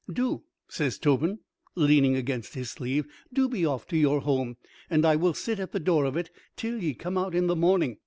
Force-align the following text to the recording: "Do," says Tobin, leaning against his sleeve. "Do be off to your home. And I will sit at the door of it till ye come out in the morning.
"Do," 0.11 0.41
says 0.67 0.97
Tobin, 0.97 1.41
leaning 1.75 2.15
against 2.15 2.55
his 2.55 2.71
sleeve. 2.71 3.05
"Do 3.31 3.47
be 3.47 3.67
off 3.67 3.85
to 3.89 3.95
your 3.97 4.21
home. 4.21 4.57
And 4.89 5.05
I 5.05 5.15
will 5.15 5.35
sit 5.35 5.59
at 5.59 5.73
the 5.73 5.79
door 5.79 6.05
of 6.05 6.17
it 6.17 6.31
till 6.55 6.81
ye 6.81 6.95
come 6.95 7.19
out 7.19 7.35
in 7.35 7.45
the 7.45 7.55
morning. 7.55 7.99